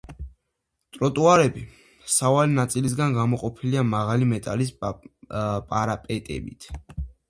[0.95, 1.65] ტროტუარები
[2.15, 6.73] სავალი ნაწილისაგან გამოყოფილია მაღალი მეტალის პარაპეტებით.